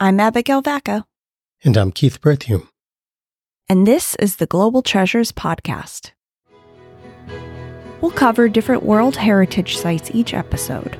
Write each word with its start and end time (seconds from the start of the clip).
I'm 0.00 0.20
Abigail 0.20 0.62
Vacca. 0.62 1.02
And 1.64 1.76
I'm 1.76 1.90
Keith 1.90 2.20
Berthium. 2.20 2.68
And 3.68 3.84
this 3.84 4.14
is 4.20 4.36
the 4.36 4.46
Global 4.46 4.80
Treasures 4.80 5.32
Podcast. 5.32 6.12
We'll 8.00 8.12
cover 8.12 8.48
different 8.48 8.84
World 8.84 9.16
Heritage 9.16 9.76
sites 9.76 10.12
each 10.14 10.34
episode. 10.34 10.96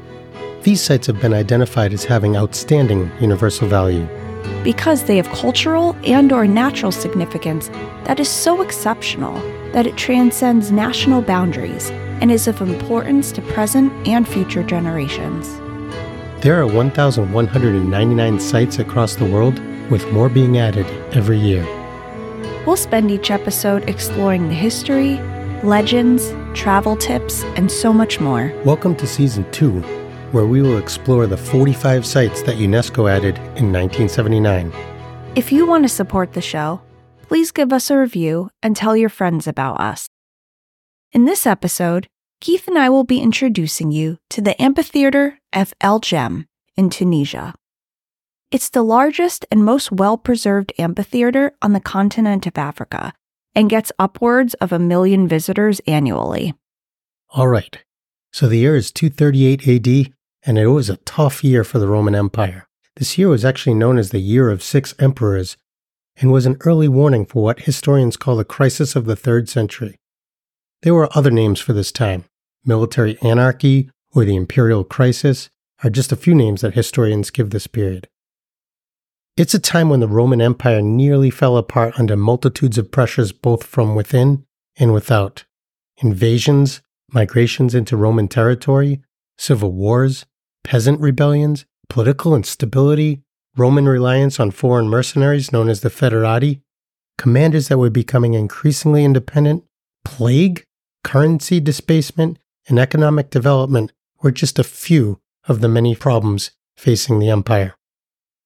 These 0.64 0.82
sites 0.82 1.06
have 1.06 1.20
been 1.20 1.32
identified 1.32 1.92
as 1.92 2.04
having 2.04 2.36
outstanding 2.36 3.08
universal 3.20 3.68
value 3.68 4.04
because 4.64 5.04
they 5.04 5.16
have 5.16 5.28
cultural 5.28 5.94
and 6.02 6.32
or 6.32 6.48
natural 6.48 6.90
significance 6.90 7.68
that 8.02 8.18
is 8.18 8.28
so 8.28 8.62
exceptional 8.62 9.34
that 9.74 9.86
it 9.86 9.96
transcends 9.96 10.72
national 10.72 11.22
boundaries 11.22 11.90
and 12.20 12.32
is 12.32 12.48
of 12.48 12.60
importance 12.60 13.30
to 13.30 13.42
present 13.42 13.92
and 14.08 14.26
future 14.26 14.64
generations. 14.64 15.46
There 16.40 16.60
are 16.60 16.68
1,199 16.68 18.38
sites 18.38 18.78
across 18.78 19.16
the 19.16 19.24
world, 19.24 19.58
with 19.90 20.08
more 20.12 20.28
being 20.28 20.56
added 20.56 20.86
every 21.12 21.36
year. 21.36 21.64
We'll 22.64 22.76
spend 22.76 23.10
each 23.10 23.32
episode 23.32 23.88
exploring 23.88 24.46
the 24.46 24.54
history, 24.54 25.16
legends, 25.64 26.32
travel 26.54 26.94
tips, 26.94 27.42
and 27.56 27.68
so 27.68 27.92
much 27.92 28.20
more. 28.20 28.52
Welcome 28.64 28.94
to 28.98 29.06
Season 29.08 29.50
2, 29.50 29.80
where 30.30 30.46
we 30.46 30.62
will 30.62 30.78
explore 30.78 31.26
the 31.26 31.36
45 31.36 32.06
sites 32.06 32.40
that 32.42 32.58
UNESCO 32.58 33.10
added 33.10 33.36
in 33.56 33.72
1979. 33.72 34.72
If 35.34 35.50
you 35.50 35.66
want 35.66 35.82
to 35.82 35.88
support 35.88 36.34
the 36.34 36.40
show, 36.40 36.80
please 37.22 37.50
give 37.50 37.72
us 37.72 37.90
a 37.90 37.98
review 37.98 38.48
and 38.62 38.76
tell 38.76 38.96
your 38.96 39.08
friends 39.08 39.48
about 39.48 39.80
us. 39.80 40.06
In 41.10 41.24
this 41.24 41.48
episode, 41.48 42.06
Keith 42.40 42.68
and 42.68 42.78
I 42.78 42.88
will 42.88 43.02
be 43.02 43.20
introducing 43.20 43.90
you 43.90 44.18
to 44.30 44.40
the 44.40 44.60
amphitheater 44.62 45.40
of 45.52 45.74
El 45.80 45.98
Jem 45.98 46.46
in 46.76 46.88
Tunisia. 46.88 47.52
It's 48.52 48.70
the 48.70 48.84
largest 48.84 49.44
and 49.50 49.64
most 49.64 49.90
well 49.90 50.16
preserved 50.16 50.72
amphitheater 50.78 51.52
on 51.60 51.72
the 51.72 51.80
continent 51.80 52.46
of 52.46 52.56
Africa 52.56 53.12
and 53.56 53.68
gets 53.68 53.90
upwards 53.98 54.54
of 54.54 54.72
a 54.72 54.78
million 54.78 55.26
visitors 55.26 55.80
annually. 55.86 56.54
All 57.30 57.48
right. 57.48 57.76
So 58.32 58.46
the 58.46 58.58
year 58.58 58.76
is 58.76 58.92
238 58.92 59.66
AD, 59.66 60.14
and 60.44 60.58
it 60.58 60.68
was 60.68 60.88
a 60.88 60.98
tough 60.98 61.42
year 61.42 61.64
for 61.64 61.80
the 61.80 61.88
Roman 61.88 62.14
Empire. 62.14 62.68
This 62.94 63.18
year 63.18 63.28
was 63.28 63.44
actually 63.44 63.74
known 63.74 63.98
as 63.98 64.10
the 64.10 64.20
Year 64.20 64.48
of 64.48 64.62
Six 64.62 64.94
Emperors 65.00 65.56
and 66.16 66.30
was 66.30 66.46
an 66.46 66.56
early 66.60 66.88
warning 66.88 67.26
for 67.26 67.42
what 67.42 67.60
historians 67.62 68.16
call 68.16 68.36
the 68.36 68.44
crisis 68.44 68.94
of 68.94 69.06
the 69.06 69.16
third 69.16 69.48
century. 69.48 69.98
There 70.82 70.94
were 70.94 71.08
other 71.16 71.30
names 71.30 71.60
for 71.60 71.72
this 71.72 71.90
time. 71.90 72.24
Military 72.64 73.18
anarchy 73.20 73.90
or 74.12 74.24
the 74.24 74.36
imperial 74.36 74.84
crisis 74.84 75.50
are 75.82 75.90
just 75.90 76.12
a 76.12 76.16
few 76.16 76.34
names 76.34 76.60
that 76.60 76.74
historians 76.74 77.30
give 77.30 77.50
this 77.50 77.66
period. 77.66 78.08
It's 79.36 79.54
a 79.54 79.60
time 79.60 79.88
when 79.88 80.00
the 80.00 80.08
Roman 80.08 80.40
Empire 80.40 80.80
nearly 80.80 81.30
fell 81.30 81.56
apart 81.56 81.98
under 81.98 82.16
multitudes 82.16 82.78
of 82.78 82.90
pressures 82.90 83.32
both 83.32 83.64
from 83.64 83.94
within 83.94 84.44
and 84.76 84.92
without 84.92 85.44
invasions, 85.98 86.80
migrations 87.12 87.74
into 87.74 87.96
Roman 87.96 88.28
territory, 88.28 89.00
civil 89.36 89.72
wars, 89.72 90.26
peasant 90.64 91.00
rebellions, 91.00 91.66
political 91.88 92.34
instability, 92.34 93.22
Roman 93.56 93.88
reliance 93.88 94.38
on 94.38 94.50
foreign 94.50 94.88
mercenaries 94.88 95.52
known 95.52 95.68
as 95.68 95.80
the 95.80 95.88
foederati, 95.88 96.60
commanders 97.16 97.68
that 97.68 97.78
were 97.78 97.90
becoming 97.90 98.34
increasingly 98.34 99.04
independent, 99.04 99.64
plague, 100.04 100.64
currency 101.08 101.58
displacement, 101.58 102.38
and 102.68 102.78
economic 102.78 103.30
development 103.30 103.92
were 104.22 104.30
just 104.30 104.58
a 104.58 104.64
few 104.64 105.18
of 105.48 105.62
the 105.62 105.68
many 105.68 105.94
problems 105.94 106.50
facing 106.76 107.18
the 107.18 107.30
empire. 107.30 107.74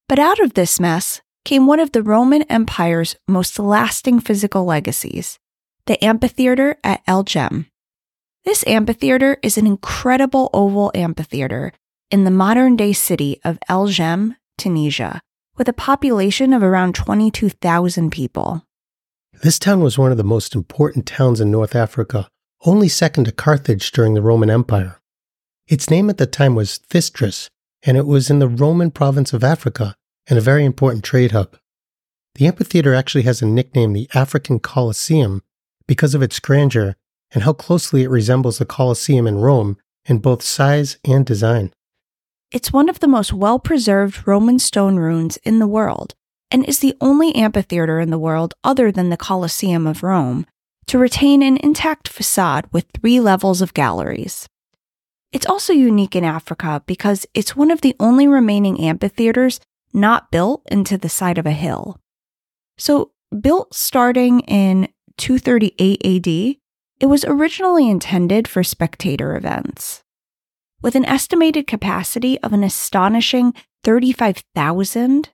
But 0.08 0.20
out 0.20 0.38
of 0.38 0.54
this 0.54 0.78
mess 0.78 1.20
came 1.44 1.66
one 1.66 1.80
of 1.80 1.90
the 1.90 2.04
Roman 2.04 2.42
Empire's 2.42 3.16
most 3.26 3.58
lasting 3.58 4.20
physical 4.20 4.64
legacies 4.64 5.40
the 5.86 6.02
amphitheater 6.04 6.76
at 6.84 7.02
El 7.08 7.24
Jem. 7.24 7.66
This 8.44 8.64
amphitheater 8.68 9.38
is 9.42 9.58
an 9.58 9.66
incredible 9.66 10.48
oval 10.54 10.92
amphitheater 10.94 11.72
in 12.12 12.22
the 12.22 12.30
modern 12.30 12.76
day 12.76 12.92
city 12.92 13.40
of 13.44 13.58
El 13.68 13.88
Jem, 13.88 14.36
Tunisia, 14.56 15.20
with 15.56 15.68
a 15.68 15.72
population 15.72 16.52
of 16.52 16.62
around 16.62 16.94
22,000 16.94 18.12
people. 18.12 18.62
This 19.42 19.58
town 19.58 19.80
was 19.80 19.98
one 19.98 20.12
of 20.12 20.16
the 20.16 20.22
most 20.22 20.54
important 20.54 21.06
towns 21.06 21.40
in 21.40 21.50
North 21.50 21.74
Africa 21.74 22.28
only 22.64 22.88
second 22.88 23.24
to 23.24 23.32
Carthage 23.32 23.90
during 23.92 24.14
the 24.14 24.22
Roman 24.22 24.50
Empire. 24.50 25.00
Its 25.66 25.90
name 25.90 26.10
at 26.10 26.18
the 26.18 26.26
time 26.26 26.54
was 26.54 26.78
Thysdrus, 26.78 27.48
and 27.82 27.96
it 27.96 28.06
was 28.06 28.30
in 28.30 28.38
the 28.38 28.48
Roman 28.48 28.90
province 28.90 29.32
of 29.32 29.42
Africa 29.42 29.94
and 30.28 30.38
a 30.38 30.42
very 30.42 30.64
important 30.64 31.04
trade 31.04 31.32
hub. 31.32 31.56
The 32.34 32.46
amphitheater 32.46 32.94
actually 32.94 33.22
has 33.22 33.42
a 33.42 33.46
nickname, 33.46 33.92
the 33.92 34.08
African 34.14 34.58
Colosseum, 34.58 35.42
because 35.86 36.14
of 36.14 36.22
its 36.22 36.40
grandeur 36.40 36.96
and 37.32 37.44
how 37.44 37.52
closely 37.52 38.02
it 38.02 38.10
resembles 38.10 38.58
the 38.58 38.64
Colosseum 38.64 39.26
in 39.26 39.38
Rome 39.38 39.76
in 40.06 40.18
both 40.18 40.42
size 40.42 40.98
and 41.04 41.26
design. 41.26 41.72
It's 42.50 42.72
one 42.72 42.88
of 42.88 43.00
the 43.00 43.08
most 43.08 43.32
well 43.32 43.58
preserved 43.58 44.26
Roman 44.26 44.58
stone 44.58 44.96
ruins 44.96 45.38
in 45.38 45.58
the 45.58 45.66
world 45.66 46.14
and 46.50 46.64
is 46.66 46.80
the 46.80 46.96
only 47.00 47.34
amphitheater 47.34 47.98
in 47.98 48.10
the 48.10 48.18
world 48.18 48.54
other 48.62 48.92
than 48.92 49.08
the 49.08 49.16
Colosseum 49.16 49.86
of 49.86 50.02
Rome 50.02 50.46
to 50.86 50.98
retain 50.98 51.42
an 51.42 51.56
intact 51.58 52.08
facade 52.08 52.66
with 52.72 52.86
three 52.94 53.20
levels 53.20 53.62
of 53.62 53.74
galleries. 53.74 54.48
It's 55.32 55.46
also 55.46 55.72
unique 55.72 56.14
in 56.14 56.24
Africa 56.24 56.82
because 56.86 57.26
it's 57.34 57.56
one 57.56 57.70
of 57.70 57.80
the 57.80 57.96
only 57.98 58.26
remaining 58.28 58.80
amphitheaters 58.80 59.60
not 59.94 60.30
built 60.30 60.62
into 60.70 60.98
the 60.98 61.08
side 61.08 61.38
of 61.38 61.46
a 61.46 61.52
hill. 61.52 61.98
So, 62.76 63.12
built 63.40 63.74
starting 63.74 64.40
in 64.40 64.88
238 65.16 66.04
AD, 66.04 66.56
it 67.00 67.06
was 67.06 67.24
originally 67.24 67.88
intended 67.88 68.46
for 68.46 68.62
spectator 68.62 69.36
events. 69.36 70.02
With 70.82 70.94
an 70.94 71.04
estimated 71.04 71.66
capacity 71.66 72.38
of 72.40 72.52
an 72.52 72.64
astonishing 72.64 73.54
35,000, 73.84 75.30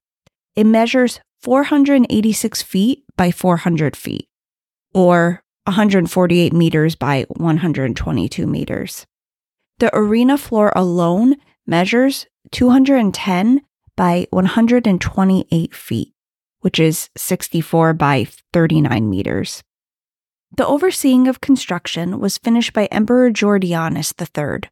it 0.56 0.64
measures 0.64 1.20
486 1.40 2.62
feet 2.62 3.04
by 3.16 3.30
400 3.30 3.96
feet, 3.96 4.28
or 4.94 5.42
148 5.64 6.52
meters 6.52 6.94
by 6.94 7.26
122 7.28 8.46
meters. 8.46 9.06
The 9.78 9.94
arena 9.94 10.38
floor 10.38 10.72
alone 10.74 11.36
measures 11.66 12.26
210 12.52 13.60
by 13.96 14.26
128 14.30 15.74
feet, 15.74 16.14
which 16.60 16.80
is 16.80 17.10
64 17.16 17.92
by 17.94 18.26
39 18.52 19.10
meters. 19.10 19.62
The 20.56 20.66
overseeing 20.66 21.28
of 21.28 21.40
construction 21.40 22.18
was 22.18 22.38
finished 22.38 22.72
by 22.72 22.86
Emperor 22.86 23.30
Gordianus 23.30 24.14
III. 24.18 24.70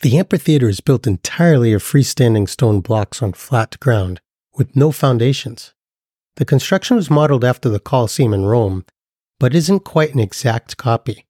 The 0.00 0.18
amphitheater 0.18 0.68
is 0.68 0.80
built 0.80 1.08
entirely 1.08 1.72
of 1.72 1.82
freestanding 1.82 2.48
stone 2.48 2.80
blocks 2.80 3.20
on 3.20 3.32
flat 3.32 3.80
ground, 3.80 4.20
with 4.54 4.76
no 4.76 4.92
foundations. 4.92 5.74
The 6.36 6.44
construction 6.44 6.96
was 6.96 7.10
modeled 7.10 7.44
after 7.44 7.68
the 7.68 7.80
Colosseum 7.80 8.32
in 8.32 8.44
Rome 8.44 8.84
but 9.38 9.54
isn't 9.54 9.80
quite 9.80 10.14
an 10.14 10.20
exact 10.20 10.76
copy. 10.76 11.26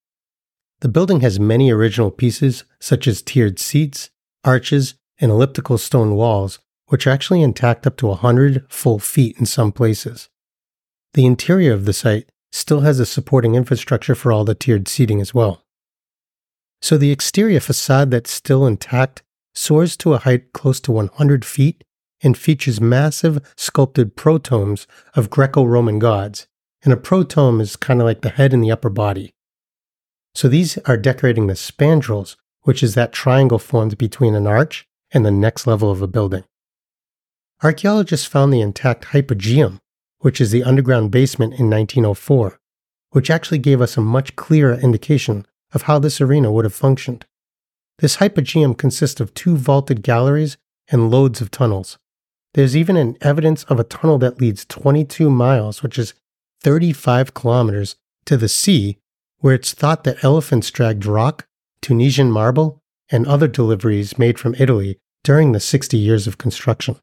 The 0.81 0.89
building 0.89 1.21
has 1.21 1.41
many 1.41 1.71
original 1.71 2.11
pieces, 2.11 2.65
such 2.81 3.07
as 3.07 3.23
tiered 3.23 3.59
seats, 3.59 4.11
arches, 4.45 4.95
and 5.21 5.31
elliptical 5.31 5.79
stone 5.79 6.15
walls, 6.15 6.61
which 6.87 7.07
are 7.07 7.11
actually 7.11 7.43
intact 7.43 7.87
up 7.87 7.97
to 7.99 8.07
100 8.07 8.65
full 8.69 8.99
feet 8.99 9.37
in 9.39 9.47
some 9.47 9.73
places. 9.73 10.29
The 11.15 11.27
interior 11.27 11.73
of 11.73 11.85
the 11.85 11.93
site 11.93 12.31
still 12.53 12.81
has 12.81 13.01
a 13.01 13.07
supporting 13.07 13.55
infrastructure 13.55 14.15
for 14.15 14.33
all 14.33 14.45
the 14.45 14.55
tiered 14.55 14.89
seating 14.89 15.21
as 15.21 15.35
well. 15.35 15.65
So 16.81 16.97
the 16.97 17.11
exterior 17.11 17.61
facade 17.61 18.11
that's 18.11 18.31
still 18.31 18.67
intact 18.67 19.23
soars 19.55 19.97
to 19.99 20.15
a 20.15 20.19
height 20.19 20.53
close 20.53 20.81
to 20.81 20.93
100 20.93 21.45
feet 21.45 21.83
and 22.23 22.39
features 22.39 22.81
massive 22.81 23.53
sculpted 23.57 24.17
protomes 24.17 24.87
of 25.15 25.31
Greco 25.31 25.65
Roman 25.65 25.99
gods, 25.99 26.47
and 26.85 26.93
a 26.93 26.97
protome 26.97 27.61
is 27.61 27.77
kind 27.77 28.01
of 28.01 28.07
like 28.07 28.23
the 28.23 28.31
head 28.31 28.53
and 28.53 28.63
the 28.63 28.71
upper 28.71 28.91
body. 28.91 29.35
So 30.35 30.49
these 30.49 30.79
are 30.79 30.97
decorating 30.97 31.47
the 31.47 31.55
spandrels, 31.55 32.37
which 32.63 32.83
is 32.83 32.95
that 32.95 33.13
triangle 33.13 33.59
formed 33.59 33.99
between 33.99 34.35
an 34.35 34.47
arch 34.47 34.87
and 35.11 35.25
the 35.25 35.31
next 35.31 35.67
level 35.67 35.91
of 35.91 36.03
a 36.03 36.07
building. 36.07 36.45
Archaeologists 37.63 38.27
found 38.27 38.53
the 38.53 38.61
intact 38.61 39.07
hypogeum, 39.07 39.81
which 40.21 40.41
is 40.41 40.51
the 40.51 40.63
underground 40.63 41.11
basement 41.11 41.55
in 41.55 41.69
1904, 41.69 42.61
which 43.11 43.31
actually 43.31 43.59
gave 43.59 43.81
us 43.81 43.97
a 43.97 44.01
much 44.01 44.37
clearer 44.37 44.75
indication 44.75 45.47
of 45.73 45.83
how 45.83 45.99
this 45.99 46.21
arena 46.21 46.53
would 46.53 46.65
have 46.65 46.75
functioned. 46.75 47.27
This 47.99 48.19
hypogeum 48.19 48.79
consists 48.79 49.21
of 49.21 49.35
two 49.35 49.57
vaulted 49.57 50.03
galleries 50.03 50.57
and 50.89 51.11
loads 51.11 51.41
of 51.41 51.51
tunnels. 51.51 51.99
There's 52.55 52.77
even 52.77 52.97
an 52.97 53.17
evidence 53.21 53.65
of 53.65 53.81
a 53.81 53.85
tunnel 53.85 54.19
that 54.19 54.41
leads 54.41 54.65
22 54.65 55.29
miles, 55.29 55.83
which 55.83 55.99
is 55.99 56.15
35 56.61 57.35
kilometers 57.35 57.97
to 58.27 58.37
the 58.37 58.49
sea, 58.49 58.99
where 59.39 59.55
it's 59.55 59.73
thought 59.73 60.05
that 60.05 60.23
elephants 60.25 60.71
dragged 60.71 61.07
rock, 61.07 61.47
Tunisian 61.81 62.31
marble, 62.31 62.83
and 63.11 63.27
other 63.27 63.49
deliveries 63.49 64.19
made 64.19 64.39
from 64.39 64.55
Italy 64.59 64.99
during 65.25 65.53
the 65.53 65.61
60 65.61 65.97
years 65.97 66.27
of 66.27 66.39
construction. 66.39 66.97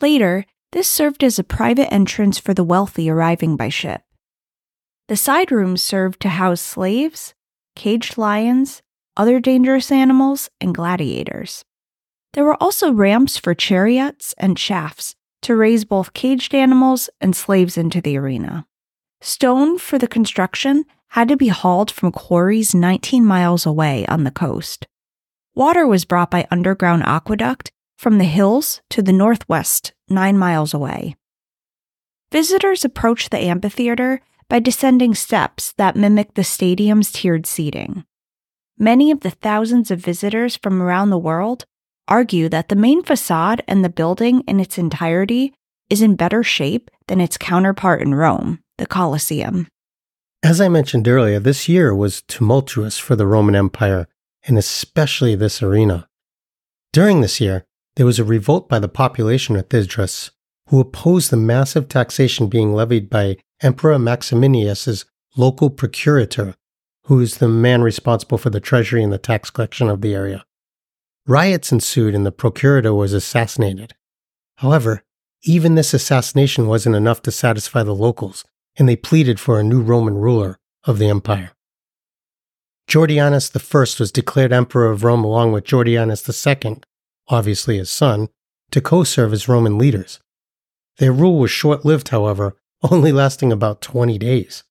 Later, 0.00 0.44
this 0.72 0.88
served 0.88 1.22
as 1.24 1.38
a 1.38 1.44
private 1.44 1.92
entrance 1.92 2.38
for 2.38 2.54
the 2.54 2.64
wealthy 2.64 3.10
arriving 3.10 3.56
by 3.56 3.68
ship. 3.68 4.02
The 5.08 5.16
side 5.16 5.50
rooms 5.50 5.82
served 5.82 6.20
to 6.20 6.28
house 6.28 6.60
slaves, 6.60 7.34
caged 7.74 8.16
lions, 8.16 8.82
other 9.16 9.40
dangerous 9.40 9.90
animals, 9.90 10.48
and 10.60 10.74
gladiators. 10.74 11.64
There 12.32 12.44
were 12.44 12.62
also 12.62 12.92
ramps 12.92 13.36
for 13.36 13.54
chariots 13.54 14.34
and 14.38 14.58
shafts 14.58 15.16
to 15.42 15.56
raise 15.56 15.84
both 15.84 16.12
caged 16.12 16.54
animals 16.54 17.10
and 17.20 17.34
slaves 17.34 17.76
into 17.76 18.00
the 18.00 18.16
arena. 18.16 18.66
Stone 19.20 19.78
for 19.78 19.98
the 19.98 20.08
construction 20.08 20.84
had 21.08 21.28
to 21.28 21.36
be 21.36 21.48
hauled 21.48 21.90
from 21.90 22.12
quarries 22.12 22.74
19 22.74 23.24
miles 23.24 23.66
away 23.66 24.06
on 24.06 24.24
the 24.24 24.30
coast. 24.30 24.86
Water 25.54 25.86
was 25.86 26.04
brought 26.04 26.30
by 26.30 26.46
underground 26.50 27.02
aqueduct 27.02 27.70
from 27.98 28.16
the 28.16 28.24
hills 28.24 28.80
to 28.88 29.02
the 29.02 29.12
northwest, 29.12 29.92
nine 30.08 30.38
miles 30.38 30.72
away. 30.72 31.16
Visitors 32.32 32.84
approach 32.84 33.28
the 33.28 33.38
amphitheater 33.38 34.22
by 34.48 34.58
descending 34.58 35.14
steps 35.14 35.72
that 35.72 35.96
mimic 35.96 36.34
the 36.34 36.44
stadium's 36.44 37.12
tiered 37.12 37.44
seating. 37.44 38.04
Many 38.78 39.10
of 39.10 39.20
the 39.20 39.30
thousands 39.30 39.90
of 39.90 39.98
visitors 39.98 40.56
from 40.56 40.80
around 40.80 41.10
the 41.10 41.18
world 41.18 41.66
argue 42.08 42.48
that 42.48 42.70
the 42.70 42.76
main 42.76 43.02
facade 43.02 43.62
and 43.68 43.84
the 43.84 43.90
building 43.90 44.40
in 44.46 44.60
its 44.60 44.78
entirety 44.78 45.52
is 45.90 46.00
in 46.00 46.16
better 46.16 46.42
shape 46.42 46.90
than 47.08 47.20
its 47.20 47.36
counterpart 47.36 48.00
in 48.00 48.14
Rome, 48.14 48.60
the 48.80 48.86
Colosseum. 48.86 49.68
As 50.42 50.58
I 50.58 50.68
mentioned 50.68 51.06
earlier, 51.06 51.38
this 51.38 51.68
year 51.68 51.94
was 51.94 52.22
tumultuous 52.22 52.98
for 52.98 53.14
the 53.14 53.26
Roman 53.26 53.54
Empire, 53.54 54.08
and 54.44 54.56
especially 54.56 55.34
this 55.34 55.62
arena. 55.62 56.08
During 56.92 57.20
this 57.20 57.42
year, 57.42 57.66
there 57.96 58.06
was 58.06 58.18
a 58.18 58.24
revolt 58.24 58.70
by 58.70 58.78
the 58.78 58.88
population 58.88 59.54
at 59.56 59.68
Thysdrus, 59.68 60.30
who 60.68 60.80
opposed 60.80 61.30
the 61.30 61.36
massive 61.36 61.88
taxation 61.88 62.48
being 62.48 62.72
levied 62.72 63.10
by 63.10 63.36
Emperor 63.62 63.98
Maximinius's 63.98 65.04
local 65.36 65.68
procurator, 65.68 66.54
who 67.04 67.20
is 67.20 67.36
the 67.36 67.48
man 67.48 67.82
responsible 67.82 68.38
for 68.38 68.48
the 68.48 68.60
treasury 68.60 69.02
and 69.02 69.12
the 69.12 69.18
tax 69.18 69.50
collection 69.50 69.90
of 69.90 70.00
the 70.00 70.14
area. 70.14 70.44
Riots 71.26 71.70
ensued 71.70 72.14
and 72.14 72.24
the 72.24 72.32
procurator 72.32 72.94
was 72.94 73.12
assassinated. 73.12 73.92
However, 74.56 75.02
even 75.42 75.74
this 75.74 75.92
assassination 75.92 76.66
wasn't 76.66 76.96
enough 76.96 77.20
to 77.22 77.30
satisfy 77.30 77.82
the 77.82 77.94
locals, 77.94 78.44
and 78.80 78.88
they 78.88 78.96
pleaded 78.96 79.38
for 79.38 79.60
a 79.60 79.62
new 79.62 79.82
Roman 79.82 80.16
ruler 80.16 80.58
of 80.84 80.98
the 80.98 81.06
empire. 81.06 81.52
Jordianus 82.88 83.54
I 83.54 84.00
was 84.00 84.10
declared 84.10 84.54
emperor 84.54 84.90
of 84.90 85.04
Rome 85.04 85.22
along 85.22 85.52
with 85.52 85.64
Jordianus 85.64 86.26
II, 86.26 86.78
obviously 87.28 87.76
his 87.76 87.90
son, 87.90 88.30
to 88.70 88.80
co 88.80 89.04
serve 89.04 89.34
as 89.34 89.48
Roman 89.48 89.76
leaders. 89.76 90.18
Their 90.96 91.12
rule 91.12 91.38
was 91.38 91.50
short 91.50 91.84
lived, 91.84 92.08
however, 92.08 92.56
only 92.90 93.12
lasting 93.12 93.52
about 93.52 93.82
20 93.82 94.16
days. 94.16 94.64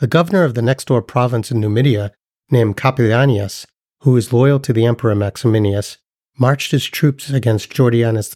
The 0.00 0.08
governor 0.08 0.42
of 0.42 0.54
the 0.54 0.60
next 0.60 0.88
door 0.88 1.00
province 1.00 1.52
in 1.52 1.60
Numidia, 1.60 2.10
named 2.50 2.76
Capelianus, 2.76 3.64
who 4.00 4.10
was 4.10 4.32
loyal 4.32 4.58
to 4.58 4.72
the 4.72 4.84
Emperor 4.84 5.14
Maximinius, 5.14 5.98
marched 6.36 6.72
his 6.72 6.84
troops 6.84 7.30
against 7.30 7.70
Jordianus. 7.70 8.34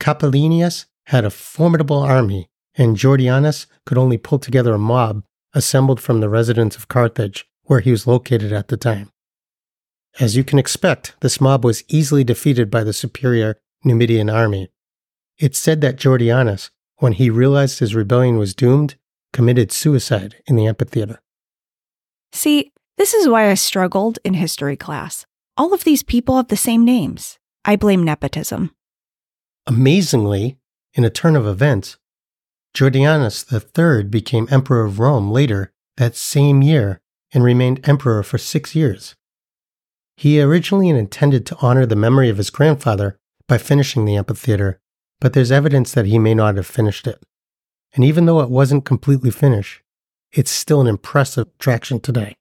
Capelianus 0.00 0.86
had 1.06 1.26
a 1.26 1.30
formidable 1.30 1.98
army, 1.98 2.49
and 2.76 2.96
Jordianus 2.96 3.66
could 3.86 3.98
only 3.98 4.18
pull 4.18 4.38
together 4.38 4.74
a 4.74 4.78
mob 4.78 5.24
assembled 5.54 6.00
from 6.00 6.20
the 6.20 6.28
residents 6.28 6.76
of 6.76 6.88
Carthage, 6.88 7.46
where 7.64 7.80
he 7.80 7.90
was 7.90 8.06
located 8.06 8.52
at 8.52 8.68
the 8.68 8.76
time. 8.76 9.10
As 10.18 10.36
you 10.36 10.44
can 10.44 10.58
expect, 10.58 11.14
this 11.20 11.40
mob 11.40 11.64
was 11.64 11.84
easily 11.88 12.24
defeated 12.24 12.70
by 12.70 12.84
the 12.84 12.92
superior 12.92 13.56
Numidian 13.84 14.28
army. 14.28 14.70
It's 15.38 15.58
said 15.58 15.80
that 15.80 15.96
Jordianus, 15.96 16.70
when 16.98 17.12
he 17.12 17.30
realized 17.30 17.78
his 17.78 17.94
rebellion 17.94 18.36
was 18.36 18.54
doomed, 18.54 18.96
committed 19.32 19.72
suicide 19.72 20.36
in 20.46 20.56
the 20.56 20.66
amphitheater. 20.66 21.20
See, 22.32 22.72
this 22.98 23.14
is 23.14 23.28
why 23.28 23.50
I 23.50 23.54
struggled 23.54 24.18
in 24.24 24.34
history 24.34 24.76
class. 24.76 25.24
All 25.56 25.72
of 25.72 25.84
these 25.84 26.02
people 26.02 26.36
have 26.36 26.48
the 26.48 26.56
same 26.56 26.84
names. 26.84 27.38
I 27.64 27.76
blame 27.76 28.02
nepotism. 28.02 28.72
Amazingly, 29.66 30.58
in 30.94 31.04
a 31.04 31.10
turn 31.10 31.36
of 31.36 31.46
events, 31.46 31.98
Jordianus 32.74 33.44
III 33.52 34.04
became 34.04 34.48
Emperor 34.50 34.84
of 34.84 34.98
Rome 34.98 35.30
later 35.30 35.72
that 35.96 36.16
same 36.16 36.62
year 36.62 37.00
and 37.32 37.44
remained 37.44 37.86
emperor 37.88 38.22
for 38.22 38.38
six 38.38 38.74
years. 38.74 39.14
He 40.16 40.40
originally 40.40 40.88
intended 40.88 41.46
to 41.46 41.56
honor 41.60 41.86
the 41.86 41.96
memory 41.96 42.28
of 42.28 42.36
his 42.36 42.50
grandfather 42.50 43.18
by 43.48 43.58
finishing 43.58 44.04
the 44.04 44.16
amphitheater, 44.16 44.80
but 45.20 45.32
there's 45.32 45.52
evidence 45.52 45.92
that 45.92 46.06
he 46.06 46.18
may 46.18 46.34
not 46.34 46.56
have 46.56 46.66
finished 46.66 47.06
it. 47.06 47.22
And 47.94 48.04
even 48.04 48.26
though 48.26 48.40
it 48.40 48.50
wasn't 48.50 48.84
completely 48.84 49.30
finished, 49.30 49.82
it's 50.32 50.50
still 50.50 50.80
an 50.80 50.86
impressive 50.86 51.48
attraction 51.58 52.00
today. 52.00 52.36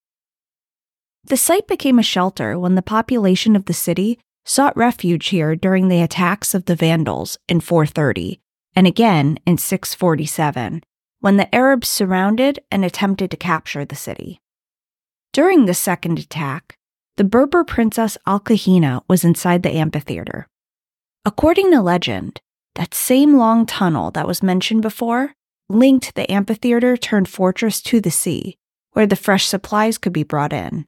The 1.24 1.38
site 1.38 1.68
became 1.68 2.00
a 2.00 2.04
shelter 2.04 2.58
when 2.58 2.76
the 2.76 2.81
population 2.81 3.56
of 3.56 3.66
the 3.66 3.74
city 3.74 4.20
sought 4.46 4.76
refuge 4.78 5.28
here 5.28 5.56
during 5.56 5.88
the 5.88 6.02
attacks 6.02 6.54
of 6.54 6.66
the 6.66 6.76
Vandals 6.76 7.38
in 7.48 7.60
430 7.60 8.40
and 8.75 8.88
again 8.88 9.39
in 9.45 9.57
647 9.57 10.81
when 11.19 11.38
the 11.38 11.54
Arabs 11.54 11.89
surrounded 11.89 12.60
and 12.71 12.86
attempted 12.86 13.30
to 13.31 13.38
capture 13.38 13.83
the 13.83 13.95
city. 13.95 14.39
During 15.33 15.66
the 15.66 15.74
second 15.74 16.18
attack, 16.18 16.77
the 17.18 17.24
Berber 17.24 17.63
princess 17.63 18.18
Al 18.25 18.39
Kahina 18.39 19.01
was 19.07 19.25
inside 19.25 19.63
the 19.63 19.71
amphitheater. 19.71 20.48
According 21.25 21.71
to 21.71 21.81
legend, 21.81 22.39
that 22.75 22.94
same 22.94 23.38
long 23.38 23.66
tunnel 23.66 24.12
that 24.12 24.27
was 24.27 24.42
mentioned 24.42 24.81
before 24.81 25.33
linked 25.68 26.16
the 26.16 26.31
amphitheater 26.31 26.95
turned 26.98 27.27
fortress 27.30 27.81
to 27.81 28.00
the 28.00 28.10
sea, 28.10 28.57
where 28.94 29.06
the 29.06 29.16
fresh 29.16 29.45
supplies 29.45 29.98
could 29.98 30.13
be 30.13 30.24
brought 30.24 30.54
in. 30.54 30.86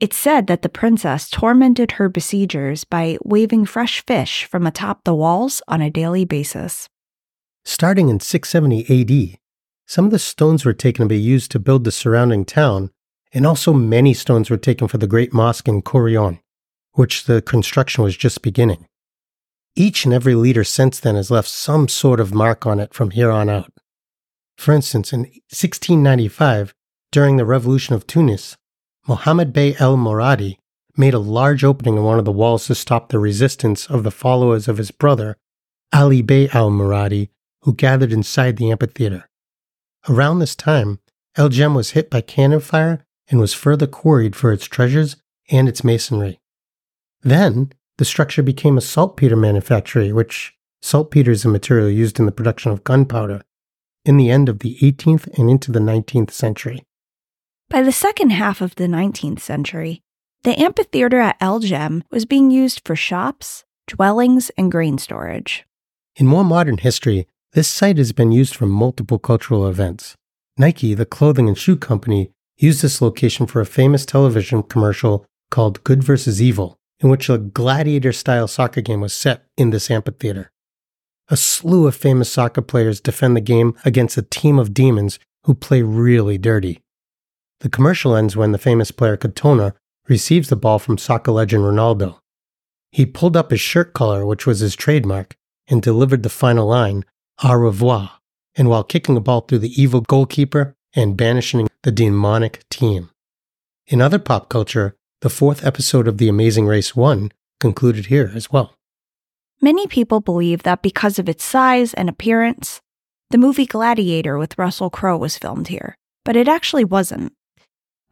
It's 0.00 0.16
said 0.16 0.46
that 0.46 0.62
the 0.62 0.70
princess 0.70 1.28
tormented 1.28 1.92
her 1.92 2.08
besiegers 2.08 2.84
by 2.84 3.18
waving 3.22 3.66
fresh 3.66 4.02
fish 4.06 4.46
from 4.46 4.66
atop 4.66 5.04
the 5.04 5.14
walls 5.14 5.60
on 5.68 5.82
a 5.82 5.90
daily 5.90 6.24
basis. 6.24 6.88
Starting 7.66 8.08
in 8.08 8.18
670 8.18 9.34
AD, 9.34 9.38
some 9.86 10.06
of 10.06 10.10
the 10.10 10.18
stones 10.18 10.64
were 10.64 10.72
taken 10.72 11.04
to 11.04 11.08
be 11.08 11.20
used 11.20 11.50
to 11.50 11.58
build 11.58 11.84
the 11.84 11.92
surrounding 11.92 12.46
town 12.46 12.90
and 13.32 13.46
also 13.46 13.74
many 13.74 14.14
stones 14.14 14.48
were 14.48 14.56
taken 14.56 14.88
for 14.88 14.96
the 14.96 15.06
great 15.06 15.34
mosque 15.34 15.68
in 15.68 15.82
Kairouan, 15.82 16.40
which 16.92 17.24
the 17.24 17.42
construction 17.42 18.02
was 18.02 18.16
just 18.16 18.40
beginning. 18.40 18.86
Each 19.76 20.04
and 20.04 20.14
every 20.14 20.34
leader 20.34 20.64
since 20.64 20.98
then 20.98 21.14
has 21.14 21.30
left 21.30 21.48
some 21.48 21.88
sort 21.88 22.20
of 22.20 22.34
mark 22.34 22.66
on 22.66 22.80
it 22.80 22.92
from 22.92 23.10
here 23.10 23.30
on 23.30 23.48
out. 23.48 23.72
For 24.56 24.72
instance, 24.72 25.12
in 25.12 25.20
1695, 25.50 26.74
during 27.12 27.36
the 27.36 27.44
revolution 27.44 27.94
of 27.94 28.06
Tunis, 28.06 28.56
Mohammed 29.08 29.52
Bey 29.52 29.74
el 29.78 29.96
Moradi 29.96 30.58
made 30.96 31.14
a 31.14 31.18
large 31.18 31.64
opening 31.64 31.96
in 31.96 32.02
one 32.02 32.18
of 32.18 32.24
the 32.24 32.32
walls 32.32 32.66
to 32.66 32.74
stop 32.74 33.08
the 33.08 33.18
resistance 33.18 33.86
of 33.86 34.02
the 34.02 34.10
followers 34.10 34.68
of 34.68 34.76
his 34.76 34.90
brother, 34.90 35.36
Ali 35.92 36.22
Bey 36.22 36.48
al 36.50 36.70
Moradi, 36.70 37.30
who 37.62 37.74
gathered 37.74 38.12
inside 38.12 38.56
the 38.56 38.70
amphitheater. 38.70 39.28
Around 40.08 40.38
this 40.38 40.54
time, 40.54 40.98
El 41.36 41.48
Jem 41.48 41.74
was 41.74 41.90
hit 41.90 42.10
by 42.10 42.20
cannon 42.20 42.60
fire 42.60 43.04
and 43.28 43.40
was 43.40 43.54
further 43.54 43.86
quarried 43.86 44.34
for 44.34 44.52
its 44.52 44.66
treasures 44.66 45.16
and 45.50 45.68
its 45.68 45.84
masonry. 45.84 46.40
Then, 47.22 47.72
the 47.98 48.04
structure 48.04 48.42
became 48.42 48.78
a 48.78 48.82
saltpeter 48.82 49.36
manufactory, 49.36 50.12
which 50.12 50.54
saltpeter 50.82 51.30
is 51.30 51.44
a 51.44 51.48
material 51.48 51.90
used 51.90 52.18
in 52.18 52.26
the 52.26 52.32
production 52.32 52.72
of 52.72 52.84
gunpowder, 52.84 53.42
in 54.04 54.16
the 54.16 54.30
end 54.30 54.48
of 54.48 54.60
the 54.60 54.76
18th 54.80 55.26
and 55.38 55.50
into 55.50 55.70
the 55.70 55.80
19th 55.80 56.30
century. 56.30 56.82
By 57.70 57.82
the 57.82 57.92
second 57.92 58.30
half 58.30 58.60
of 58.60 58.74
the 58.74 58.88
19th 58.88 59.38
century, 59.38 60.02
the 60.42 60.60
amphitheater 60.60 61.20
at 61.20 61.36
El 61.40 61.60
Jem 61.60 62.02
was 62.10 62.24
being 62.24 62.50
used 62.50 62.80
for 62.84 62.96
shops, 62.96 63.64
dwellings, 63.86 64.50
and 64.58 64.72
grain 64.72 64.98
storage. 64.98 65.64
In 66.16 66.26
more 66.26 66.42
modern 66.42 66.78
history, 66.78 67.28
this 67.52 67.68
site 67.68 67.96
has 67.98 68.10
been 68.10 68.32
used 68.32 68.56
for 68.56 68.66
multiple 68.66 69.20
cultural 69.20 69.68
events. 69.68 70.16
Nike, 70.58 70.94
the 70.94 71.06
clothing 71.06 71.46
and 71.46 71.56
shoe 71.56 71.76
company, 71.76 72.32
used 72.58 72.82
this 72.82 73.00
location 73.00 73.46
for 73.46 73.60
a 73.60 73.66
famous 73.66 74.04
television 74.04 74.64
commercial 74.64 75.24
called 75.52 75.84
Good 75.84 76.02
vs. 76.02 76.42
Evil, 76.42 76.76
in 76.98 77.08
which 77.08 77.28
a 77.28 77.38
gladiator 77.38 78.12
style 78.12 78.48
soccer 78.48 78.80
game 78.80 79.00
was 79.00 79.12
set 79.12 79.44
in 79.56 79.70
this 79.70 79.92
amphitheater. 79.92 80.50
A 81.28 81.36
slew 81.36 81.86
of 81.86 81.94
famous 81.94 82.32
soccer 82.32 82.62
players 82.62 83.00
defend 83.00 83.36
the 83.36 83.40
game 83.40 83.76
against 83.84 84.18
a 84.18 84.22
team 84.22 84.58
of 84.58 84.74
demons 84.74 85.20
who 85.44 85.54
play 85.54 85.82
really 85.82 86.36
dirty. 86.36 86.80
The 87.60 87.68
commercial 87.68 88.16
ends 88.16 88.36
when 88.36 88.52
the 88.52 88.58
famous 88.58 88.90
player 88.90 89.16
Cantona 89.16 89.74
receives 90.08 90.48
the 90.48 90.56
ball 90.56 90.78
from 90.78 90.98
soccer 90.98 91.32
legend 91.32 91.62
Ronaldo. 91.62 92.18
He 92.90 93.06
pulled 93.06 93.36
up 93.36 93.50
his 93.50 93.60
shirt 93.60 93.92
collar, 93.92 94.26
which 94.26 94.46
was 94.46 94.60
his 94.60 94.74
trademark, 94.74 95.36
and 95.68 95.82
delivered 95.82 96.22
the 96.22 96.28
final 96.28 96.66
line, 96.66 97.04
au 97.44 97.54
revoir, 97.54 98.12
and 98.56 98.68
while 98.68 98.82
kicking 98.82 99.16
a 99.16 99.20
ball 99.20 99.42
through 99.42 99.58
the 99.58 99.80
evil 99.80 100.00
goalkeeper, 100.00 100.74
and 100.94 101.16
banishing 101.16 101.68
the 101.84 101.92
demonic 101.92 102.68
team. 102.68 103.10
In 103.86 104.00
other 104.00 104.18
pop 104.18 104.48
culture, 104.48 104.96
the 105.20 105.30
fourth 105.30 105.64
episode 105.64 106.08
of 106.08 106.18
The 106.18 106.28
Amazing 106.28 106.66
Race 106.66 106.96
1 106.96 107.30
concluded 107.60 108.06
here 108.06 108.32
as 108.34 108.50
well. 108.50 108.74
Many 109.60 109.86
people 109.86 110.20
believe 110.20 110.62
that 110.62 110.82
because 110.82 111.18
of 111.18 111.28
its 111.28 111.44
size 111.44 111.94
and 111.94 112.08
appearance, 112.08 112.80
the 113.30 113.38
movie 113.38 113.66
Gladiator 113.66 114.38
with 114.38 114.58
Russell 114.58 114.90
Crowe 114.90 115.18
was 115.18 115.38
filmed 115.38 115.68
here, 115.68 115.94
but 116.24 116.34
it 116.34 116.48
actually 116.48 116.84
wasn't. 116.84 117.34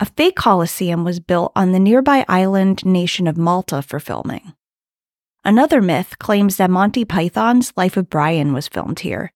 A 0.01 0.07
fake 0.07 0.37
Colosseum 0.37 1.03
was 1.03 1.19
built 1.19 1.51
on 1.57 1.73
the 1.73 1.81
nearby 1.81 2.25
island 2.29 2.87
nation 2.87 3.27
of 3.27 3.37
Malta 3.37 3.83
for 3.83 3.99
filming. 3.99 4.55
Another 5.45 5.83
myth 5.83 6.21
claims 6.21 6.57
that 6.57 6.71
Monty 6.71 7.05
Python's 7.05 7.73
Life 7.77 7.97
of 7.97 8.09
Brian 8.09 8.53
was 8.53 8.69
filmed 8.69 9.01
here, 9.01 9.33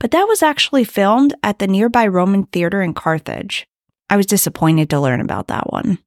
but 0.00 0.12
that 0.12 0.24
was 0.24 0.42
actually 0.42 0.84
filmed 0.84 1.34
at 1.42 1.58
the 1.58 1.66
nearby 1.66 2.06
Roman 2.06 2.44
theater 2.44 2.80
in 2.80 2.94
Carthage. 2.94 3.66
I 4.08 4.16
was 4.16 4.24
disappointed 4.24 4.88
to 4.90 5.00
learn 5.00 5.20
about 5.20 5.48
that 5.48 5.70
one. 5.70 5.98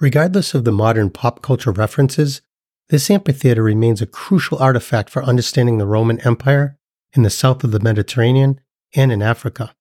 Regardless 0.00 0.52
of 0.52 0.64
the 0.64 0.72
modern 0.72 1.10
pop 1.10 1.40
culture 1.40 1.70
references, 1.70 2.42
this 2.88 3.10
amphitheater 3.10 3.62
remains 3.62 4.02
a 4.02 4.06
crucial 4.06 4.58
artifact 4.58 5.08
for 5.08 5.22
understanding 5.22 5.78
the 5.78 5.86
Roman 5.86 6.20
Empire 6.22 6.78
in 7.12 7.22
the 7.22 7.30
south 7.30 7.62
of 7.62 7.70
the 7.70 7.78
Mediterranean 7.78 8.60
and 8.96 9.12
in 9.12 9.22
Africa. 9.22 9.72